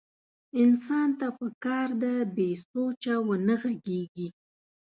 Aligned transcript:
انسان 0.61 1.07
ته 1.19 1.27
پکار 1.39 1.89
ده 2.01 2.13
بې 2.35 2.49
سوچه 2.67 3.13
ونه 3.27 3.55
غږېږي. 3.61 4.27